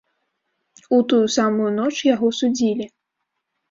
У 0.97 1.03
тую 1.13 1.21
самую 1.37 1.69
ноч 1.79 1.93
яго 2.13 2.27
судзілі. 2.43 2.85